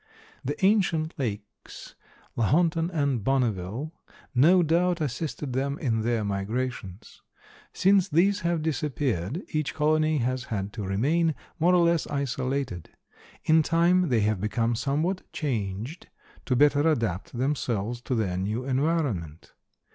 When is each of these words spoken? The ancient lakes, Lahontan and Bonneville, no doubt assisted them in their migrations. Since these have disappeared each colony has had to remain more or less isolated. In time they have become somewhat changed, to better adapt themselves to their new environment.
The 0.43 0.65
ancient 0.65 1.13
lakes, 1.19 1.93
Lahontan 2.35 2.89
and 2.89 3.23
Bonneville, 3.23 3.93
no 4.33 4.63
doubt 4.63 4.99
assisted 4.99 5.53
them 5.53 5.77
in 5.77 6.01
their 6.01 6.23
migrations. 6.23 7.21
Since 7.71 8.09
these 8.09 8.39
have 8.39 8.63
disappeared 8.63 9.43
each 9.49 9.75
colony 9.75 10.17
has 10.17 10.45
had 10.45 10.73
to 10.73 10.83
remain 10.83 11.35
more 11.59 11.75
or 11.75 11.85
less 11.85 12.07
isolated. 12.07 12.89
In 13.45 13.61
time 13.61 14.09
they 14.09 14.21
have 14.21 14.41
become 14.41 14.73
somewhat 14.73 15.21
changed, 15.33 16.07
to 16.47 16.55
better 16.55 16.81
adapt 16.89 17.37
themselves 17.37 18.01
to 18.01 18.15
their 18.15 18.37
new 18.37 18.65
environment. 18.65 19.53